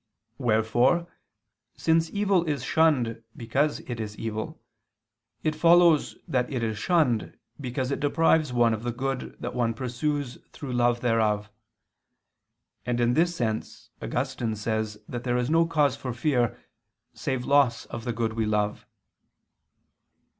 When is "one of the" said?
8.51-8.91